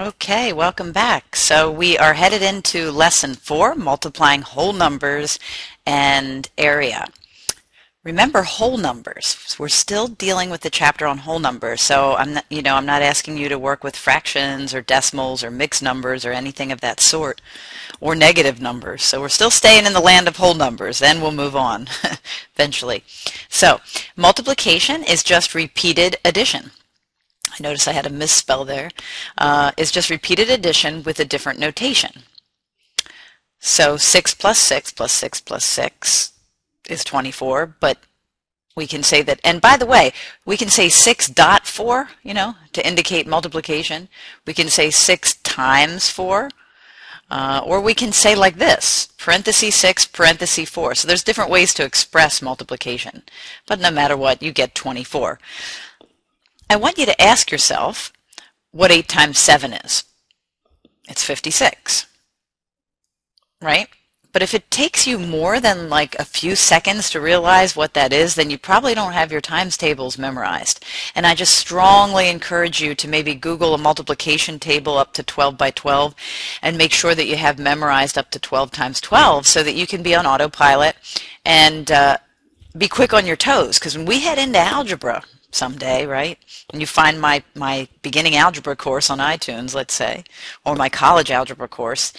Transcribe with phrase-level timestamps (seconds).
[0.00, 1.36] Okay, welcome back.
[1.36, 5.38] So we are headed into lesson four, multiplying whole numbers
[5.84, 7.08] and area.
[8.02, 9.54] Remember whole numbers.
[9.58, 11.82] We're still dealing with the chapter on whole numbers.
[11.82, 15.44] So I'm not, you know, I'm not asking you to work with fractions or decimals
[15.44, 17.42] or mixed numbers or anything of that sort
[18.00, 19.02] or negative numbers.
[19.02, 21.00] So we're still staying in the land of whole numbers.
[21.00, 21.86] Then we'll move on
[22.54, 23.04] eventually.
[23.50, 23.82] So
[24.16, 26.70] multiplication is just repeated addition.
[27.52, 28.90] I notice I had a misspell there,
[29.38, 32.22] uh, is just repeated addition with a different notation.
[33.58, 36.32] So 6 plus 6 plus 6 plus 6
[36.88, 37.98] is 24, but
[38.74, 40.12] we can say that, and by the way,
[40.46, 44.08] we can say 6 dot 4, you know, to indicate multiplication.
[44.46, 46.48] We can say 6 times 4,
[47.30, 50.94] uh, or we can say like this, parenthesis 6, parenthesis 4.
[50.94, 53.22] So there's different ways to express multiplication,
[53.66, 55.38] but no matter what, you get 24.
[56.68, 58.12] I want you to ask yourself
[58.70, 60.04] what 8 times 7 is.
[61.08, 62.06] It's 56,
[63.60, 63.88] right?
[64.32, 68.14] But if it takes you more than like a few seconds to realize what that
[68.14, 70.82] is, then you probably don't have your times tables memorized.
[71.14, 75.58] And I just strongly encourage you to maybe Google a multiplication table up to 12
[75.58, 76.14] by 12
[76.62, 79.86] and make sure that you have memorized up to 12 times 12 so that you
[79.86, 80.96] can be on autopilot
[81.44, 82.16] and uh,
[82.76, 83.78] be quick on your toes.
[83.78, 86.38] Because when we head into algebra, someday, right?
[86.72, 90.24] And you find my, my beginning algebra course on iTunes, let's say,
[90.64, 92.12] or my college algebra course,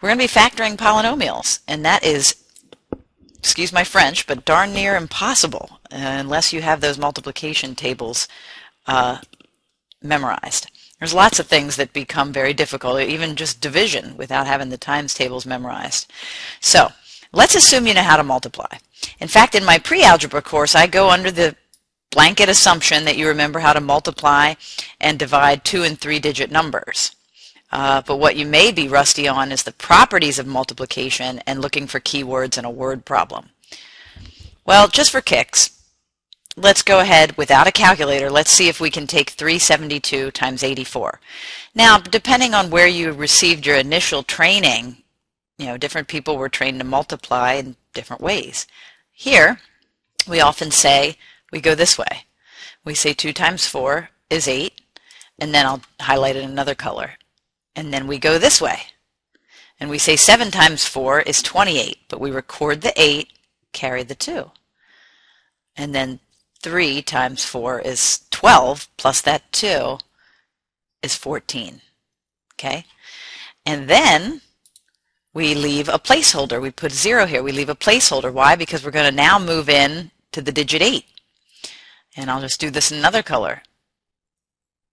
[0.00, 1.60] we're going to be factoring polynomials.
[1.68, 2.34] And that is,
[3.38, 8.26] excuse my French, but darn near impossible uh, unless you have those multiplication tables
[8.86, 9.18] uh,
[10.02, 10.70] memorized.
[10.98, 15.14] There's lots of things that become very difficult, even just division without having the times
[15.14, 16.10] tables memorized.
[16.60, 16.88] So
[17.32, 18.78] let's assume you know how to multiply.
[19.20, 21.54] In fact, in my pre-algebra course, I go under the
[22.10, 24.54] blanket assumption that you remember how to multiply
[25.00, 27.14] and divide two and three digit numbers.
[27.70, 31.86] Uh, but what you may be rusty on is the properties of multiplication and looking
[31.86, 33.50] for keywords in a word problem.
[34.64, 35.78] Well, just for kicks,
[36.56, 38.30] let's go ahead without a calculator.
[38.30, 41.20] Let's see if we can take 372 times 84.
[41.74, 44.96] Now, depending on where you received your initial training,
[45.58, 48.66] you know, different people were trained to multiply in different ways.
[49.12, 49.60] Here,
[50.26, 51.16] we often say
[51.52, 52.24] we go this way.
[52.84, 54.80] We say 2 times 4 is 8,
[55.38, 57.12] and then I'll highlight it another color.
[57.74, 58.82] And then we go this way.
[59.80, 63.28] And we say 7 times 4 is 28, but we record the 8,
[63.72, 64.50] carry the 2.
[65.76, 66.20] And then
[66.62, 69.98] 3 times 4 is 12, plus that 2
[71.02, 71.80] is 14.
[72.54, 72.84] Okay?
[73.64, 74.40] And then
[75.32, 76.60] we leave a placeholder.
[76.60, 77.42] We put 0 here.
[77.42, 78.32] We leave a placeholder.
[78.32, 78.56] Why?
[78.56, 81.04] Because we're going to now move in to the digit 8.
[82.18, 83.62] And I'll just do this in another color.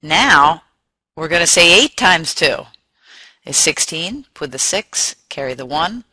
[0.00, 0.62] Now,
[1.16, 2.58] we're going to say 8 times 2
[3.44, 4.26] is 16.
[4.34, 6.04] Put the 6, carry the 1.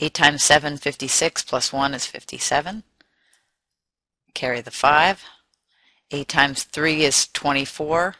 [0.00, 2.84] 8 times 7, 56, plus 1 is 57.
[4.32, 5.24] Carry the 5.
[6.10, 8.14] 8 times 3 is 24.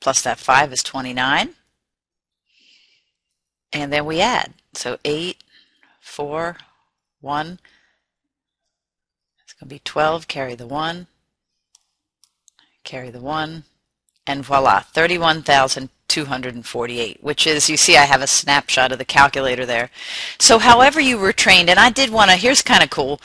[0.00, 1.50] Plus that 5 is 29.
[3.74, 4.54] And then we add.
[4.72, 5.36] So 8,
[6.00, 6.56] 4,
[7.20, 7.58] 1,
[9.60, 11.06] going to be 12, carry the 1,
[12.84, 13.64] carry the 1,
[14.26, 19.90] and voila, 31,248, which is, you see I have a snapshot of the calculator there.
[20.38, 23.20] So however you were trained, and I did want to, here's kind of cool,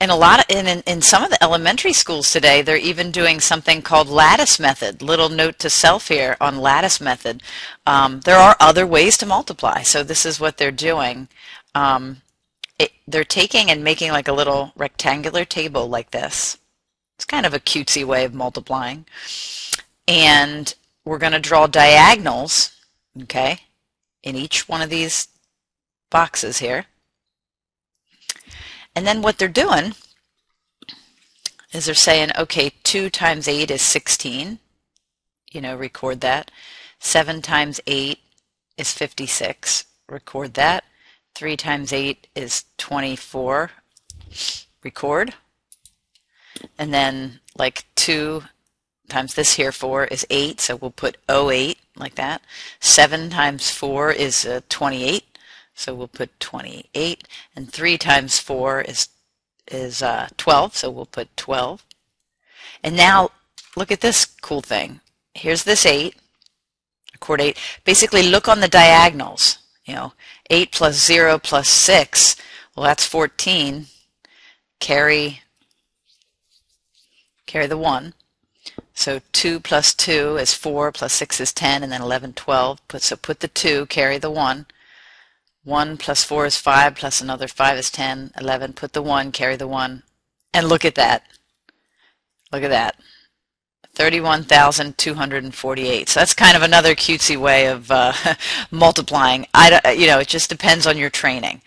[0.00, 3.10] in a lot of, in, in, in some of the elementary schools today, they're even
[3.10, 5.02] doing something called lattice method.
[5.02, 7.42] Little note to self here on lattice method.
[7.86, 11.28] Um, there are other ways to multiply, so this is what they're doing.
[11.74, 12.22] Um,
[13.08, 16.58] they're taking and making like a little rectangular table like this.
[17.16, 19.06] It's kind of a cutesy way of multiplying.
[20.06, 20.74] And
[21.04, 22.72] we're going to draw diagonals,
[23.22, 23.60] okay,
[24.22, 25.28] in each one of these
[26.10, 26.84] boxes here.
[28.94, 29.94] And then what they're doing
[31.72, 34.58] is they're saying, okay, 2 times 8 is 16.
[35.50, 36.50] You know, record that.
[36.98, 38.18] 7 times 8
[38.76, 39.86] is 56.
[40.08, 40.84] Record that.
[41.34, 43.70] 3 times 8 is 24.
[44.82, 45.34] Record.
[46.78, 48.42] And then like 2
[49.08, 52.42] times this here, 4 is 8, so we'll put 08 like that.
[52.80, 55.38] 7 times 4 is uh, 28,
[55.74, 57.26] so we'll put 28.
[57.56, 59.08] And 3 times 4 is,
[59.70, 61.84] is uh, 12, so we'll put 12.
[62.82, 63.30] And now
[63.76, 65.00] look at this cool thing.
[65.34, 66.14] Here's this 8,
[67.14, 67.58] record 8.
[67.84, 70.12] Basically look on the diagonals you know,
[70.50, 72.36] 8 plus 0 plus 6,
[72.76, 73.86] well, that's 14.
[74.78, 75.40] Carry,
[77.46, 78.12] carry the 1.
[78.94, 82.86] So 2 plus 2 is 4, plus 6 is 10, and then 11, 12.
[82.86, 84.66] Put, so put the 2, carry the 1.
[85.64, 88.74] 1 plus 4 is 5, plus another 5 is 10, 11.
[88.74, 90.02] Put the 1, carry the 1.
[90.52, 91.24] And look at that.
[92.52, 92.96] Look at that.
[93.98, 96.08] 31,248.
[96.08, 98.12] So that's kind of another cutesy way of uh,
[98.70, 99.44] multiplying.
[99.52, 101.60] I, you know, it just depends on your training.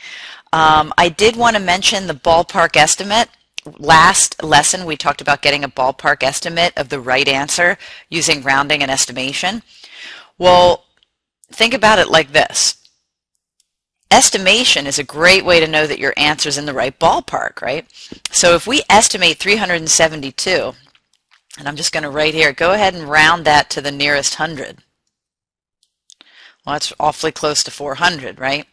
[0.54, 3.28] Um, I did want to mention the ballpark estimate.
[3.78, 7.78] Last lesson, we talked about getting a ballpark estimate of the right answer
[8.10, 9.62] using rounding and estimation.
[10.38, 10.86] Well,
[11.52, 12.78] think about it like this.
[14.10, 17.62] Estimation is a great way to know that your answer is in the right ballpark,
[17.62, 17.86] right?
[18.32, 20.76] So if we estimate 372,
[21.58, 24.36] and I'm just going to write here, go ahead and round that to the nearest
[24.36, 24.80] hundred.
[26.66, 28.66] Well, that's awfully close to 400, right?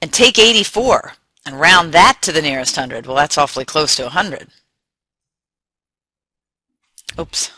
[0.00, 1.12] And take 84
[1.46, 3.06] and round that to the nearest hundred.
[3.06, 4.48] Well, that's awfully close to 100.
[7.18, 7.50] Oops.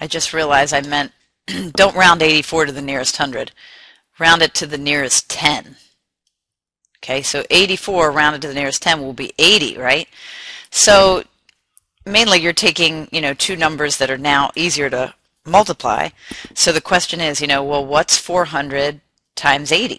[0.00, 1.12] I just realized I meant
[1.72, 3.52] don't round 84 to the nearest hundred.
[4.18, 5.76] Round it to the nearest 10.
[7.08, 10.06] Okay, so 84 rounded to the nearest 10 will be 80, right?
[10.70, 11.24] So
[12.04, 15.14] mainly you're taking, you know, two numbers that are now easier to
[15.46, 16.10] multiply.
[16.52, 19.00] So the question is, you know, well, what's 400
[19.36, 19.98] times 80?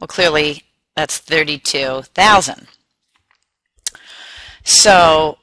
[0.00, 0.62] Well, clearly
[0.96, 2.68] that's 32,000.
[4.64, 5.36] So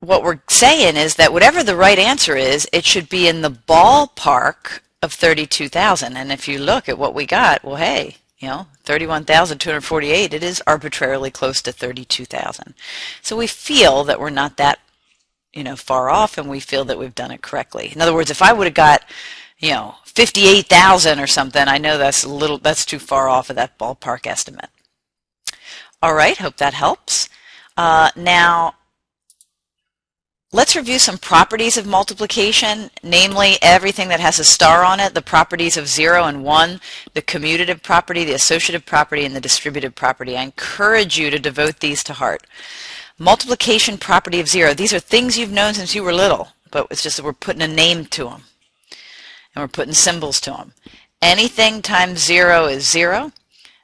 [0.00, 3.50] what we're saying is that whatever the right answer is, it should be in the
[3.50, 6.18] ballpark of 32,000.
[6.18, 10.62] And if you look at what we got, well, hey, you know, 31,248, it is
[10.66, 12.74] arbitrarily close to 32,000.
[13.20, 14.78] So we feel that we're not that,
[15.52, 17.90] you know, far off and we feel that we've done it correctly.
[17.92, 19.04] In other words, if I would have got,
[19.58, 23.56] you know, 58,000 or something, I know that's a little, that's too far off of
[23.56, 24.70] that ballpark estimate.
[26.00, 27.28] All right, hope that helps.
[27.76, 28.74] Uh, now,
[30.50, 35.20] Let's review some properties of multiplication, namely everything that has a star on it, the
[35.20, 36.80] properties of 0 and 1,
[37.12, 40.38] the commutative property, the associative property, and the distributive property.
[40.38, 42.46] I encourage you to devote these to heart.
[43.18, 44.72] Multiplication property of 0.
[44.72, 47.60] These are things you've known since you were little, but it's just that we're putting
[47.60, 48.44] a name to them.
[49.54, 50.72] And we're putting symbols to them.
[51.20, 53.32] Anything times 0 is 0,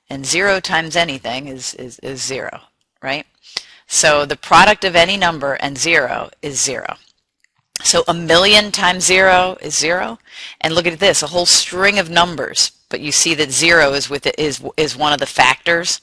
[0.09, 2.59] and 0 times anything is, is, is 0,
[3.03, 3.27] right?
[3.87, 6.97] So the product of any number and zero is zero.
[7.83, 10.19] So a million times zero is zero.
[10.61, 12.73] And look at this, a whole string of numbers.
[12.89, 16.01] But you see that zero is, with it, is, is one of the factors.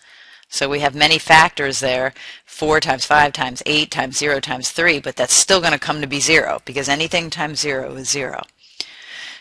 [0.49, 2.13] So we have many factors there,
[2.45, 6.01] 4 times 5 times 8 times 0 times 3, but that's still going to come
[6.01, 8.41] to be 0 because anything times 0 is 0.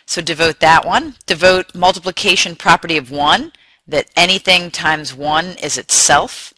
[0.07, 1.17] So devote that one.
[1.27, 3.53] Devote multiplication property of 1,
[3.89, 6.55] that anything times 1 is itself.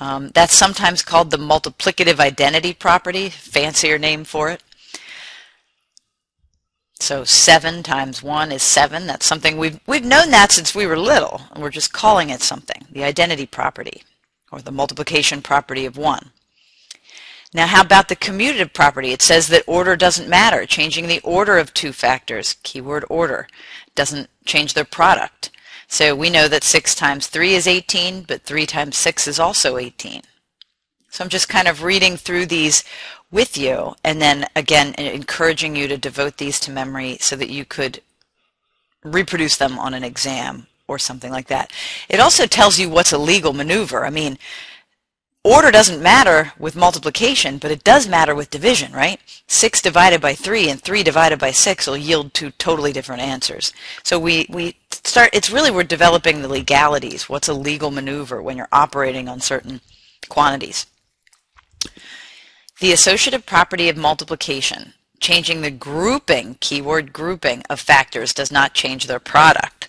[0.00, 4.62] Um, that's sometimes called the multiplicative identity property, fancier name for it.
[7.00, 9.06] So 7 times 1 is 7.
[9.06, 12.40] That's something we've, we've known that since we were little, and we're just calling it
[12.40, 14.02] something, the identity property,
[14.50, 16.30] or the multiplication property of 1.
[17.52, 19.12] Now how about the commutative property?
[19.12, 20.66] It says that order doesn't matter.
[20.66, 23.46] Changing the order of two factors, keyword order,
[23.94, 25.50] doesn't change their product.
[25.94, 29.76] So we know that 6 times 3 is 18, but 3 times 6 is also
[29.76, 30.22] 18.
[31.08, 32.82] So I'm just kind of reading through these
[33.30, 37.64] with you and then again encouraging you to devote these to memory so that you
[37.64, 38.02] could
[39.04, 41.70] reproduce them on an exam or something like that.
[42.08, 44.04] It also tells you what's a legal maneuver.
[44.04, 44.36] I mean,
[45.46, 49.20] Order doesn't matter with multiplication, but it does matter with division, right?
[49.46, 53.74] 6 divided by 3 and 3 divided by 6 will yield two totally different answers.
[54.02, 57.28] So we, we start, it's really we're developing the legalities.
[57.28, 59.80] What's a legal maneuver when you're operating on certain
[60.28, 60.86] quantities?
[62.80, 69.06] The associative property of multiplication, changing the grouping, keyword grouping, of factors does not change
[69.06, 69.88] their product.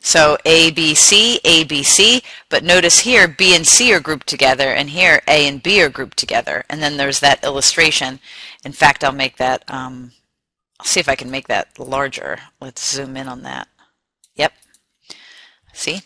[0.00, 4.26] So A, B, C, A, B, C, but notice here B and C are grouped
[4.26, 6.64] together, and here A and B are grouped together.
[6.70, 8.18] And then there's that illustration.
[8.64, 10.12] In fact, I'll make that, um,
[10.80, 12.38] I'll see if I can make that larger.
[12.60, 13.68] Let's zoom in on that.
[15.72, 16.02] See?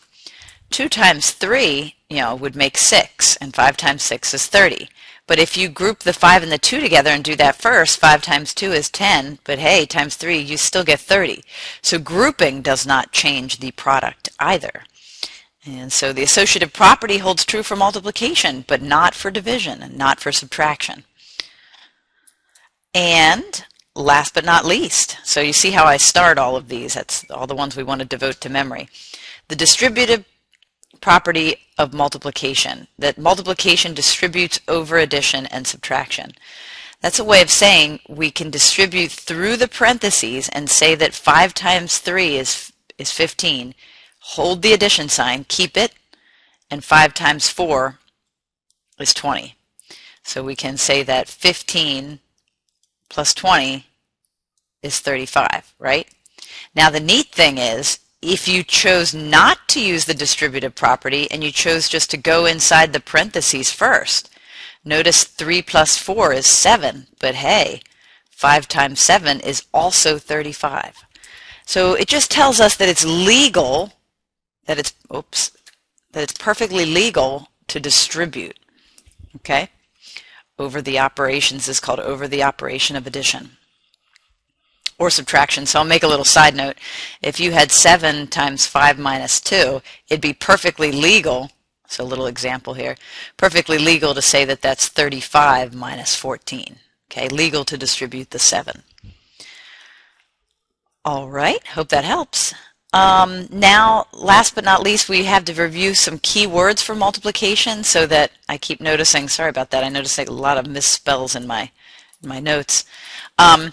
[0.71, 4.89] 2 times 3, you know, would make 6, and 5 times 6 is 30.
[5.27, 8.21] But if you group the 5 and the 2 together and do that first, 5
[8.23, 11.43] times 2 is 10, but hey, times 3, you still get 30.
[11.81, 14.83] So grouping does not change the product either.
[15.67, 20.21] And so the associative property holds true for multiplication, but not for division and not
[20.21, 21.05] for subtraction.
[22.93, 26.95] And last but not least, so you see how I start all of these.
[26.95, 28.89] That's all the ones we want to devote to memory.
[29.49, 30.25] The distributive
[31.01, 36.33] property of multiplication, that multiplication distributes over addition and subtraction.
[37.01, 41.53] That's a way of saying we can distribute through the parentheses and say that 5
[41.53, 43.75] times 3 is, is 15.
[44.21, 45.93] Hold the addition sign, keep it,
[46.71, 47.99] and 5 times 4
[48.99, 49.55] is 20.
[50.23, 52.21] So we can say that 15
[53.11, 53.87] plus 20
[54.83, 56.09] is 35, right?
[56.75, 61.45] Now the neat thing is, if you chose not to use the distributive property and
[61.45, 64.31] you chose just to go inside the parentheses first,
[64.85, 67.83] notice 3 plus 4 is 7, but hey,
[68.31, 71.05] 5 times 7 is also 35.
[71.67, 73.93] So it just tells us that it's legal,
[74.67, 75.53] that it's, oops,
[76.13, 78.59] that it's perfectly legal to distribute,
[79.37, 79.69] okay?
[80.59, 83.57] Over the operations is called over the operation of addition
[84.99, 85.67] or subtraction.
[85.67, 86.77] So I'll make a little side note.
[87.23, 91.51] If you had 7 times 5 minus 2, it'd be perfectly legal,
[91.89, 92.97] so a little example here,
[93.37, 96.77] perfectly legal to say that that's 35 minus 14.
[97.11, 98.83] Okay, legal to distribute the 7.
[101.05, 102.55] All right, hope that helps.
[102.95, 108.07] Um, now, last but not least, we have to review some keywords for multiplication so
[108.07, 111.71] that I keep noticing, sorry about that, I noticed a lot of misspells in my,
[112.23, 112.85] in my notes.
[113.37, 113.73] Um,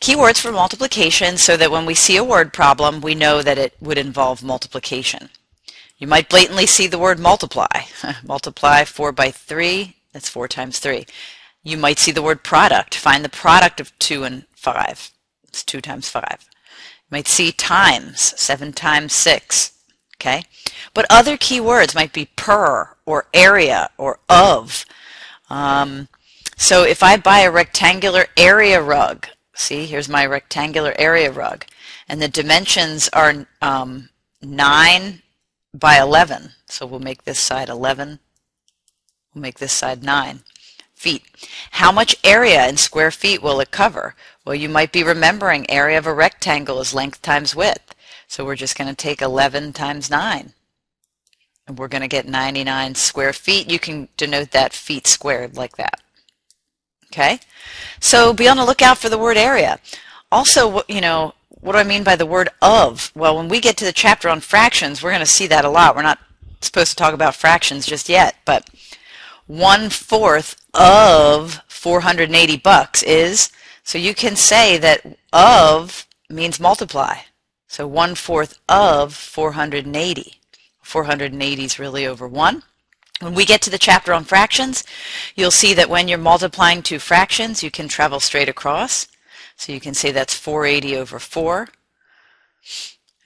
[0.00, 3.74] Keywords for multiplication so that when we see a word problem, we know that it
[3.80, 5.30] would involve multiplication.
[5.98, 7.84] You might blatantly see the word multiply.
[8.22, 11.06] multiply 4 by 3, that's 4 times 3.
[11.62, 12.94] You might see the word product.
[12.94, 15.10] Find the product of 2 and 5.
[15.48, 16.24] It's 2 times 5.
[16.40, 16.46] You
[17.10, 19.72] might see times, 7 times 6.
[20.20, 20.42] Okay?
[20.92, 24.84] But other keywords might be per or area or of.
[25.48, 26.08] Um,
[26.56, 31.64] so if I buy a rectangular area rug, See, here's my rectangular area rug.
[32.08, 34.10] And the dimensions are um,
[34.42, 35.22] 9
[35.72, 36.50] by 11.
[36.66, 38.18] So we'll make this side 11.
[39.34, 40.40] We'll make this side 9
[40.94, 41.24] feet.
[41.72, 44.14] How much area in square feet will it cover?
[44.44, 47.94] Well, you might be remembering area of a rectangle is length times width.
[48.28, 50.52] So we're just going to take 11 times 9.
[51.66, 53.70] And we're going to get 99 square feet.
[53.70, 56.00] You can denote that feet squared like that.
[57.12, 57.40] Okay?
[58.00, 59.78] So be on the lookout for the word area.
[60.30, 63.10] Also, you know, what do I mean by the word of?
[63.14, 65.70] Well, when we get to the chapter on fractions, we're going to see that a
[65.70, 65.96] lot.
[65.96, 66.18] We're not
[66.60, 68.68] supposed to talk about fractions just yet, but
[69.46, 73.50] one-fourth of 480 bucks is,
[73.84, 77.18] so you can say that of means multiply.
[77.68, 80.40] So one-fourth of 480.
[80.82, 82.62] 480 is really over 1.
[83.20, 84.84] When we get to the chapter on fractions,
[85.34, 89.08] you'll see that when you're multiplying two fractions, you can travel straight across.
[89.56, 91.68] So you can say that's 480 over 4.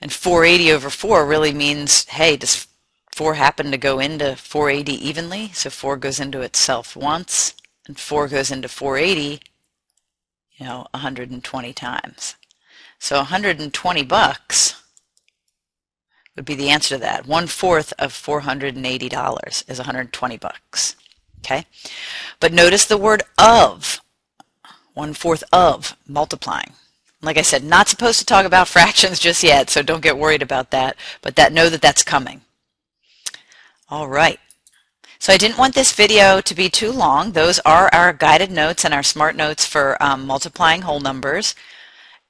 [0.01, 2.67] And 480 over 4 really means, hey, does
[3.13, 5.51] 4 happen to go into 480 evenly?
[5.53, 7.53] So 4 goes into itself once,
[7.85, 9.41] and 4 goes into 480,
[10.55, 12.35] you know, 120 times.
[12.97, 14.80] So 120 bucks
[16.41, 17.27] would be the answer to that.
[17.27, 20.95] One fourth of $480 is 120 bucks.
[21.37, 21.67] Okay?
[22.39, 24.01] But notice the word of.
[24.95, 26.73] One fourth of multiplying.
[27.21, 30.41] Like I said, not supposed to talk about fractions just yet, so don't get worried
[30.41, 32.41] about that, but that know that that's coming.
[33.87, 34.39] All right.
[35.19, 37.33] So I didn't want this video to be too long.
[37.33, 41.53] Those are our guided notes and our smart notes for um, multiplying whole numbers.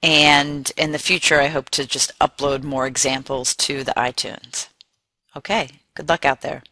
[0.04, 4.68] And in the future, I hope to just upload more examples to the iTunes.
[5.36, 6.64] Okay, good luck out there.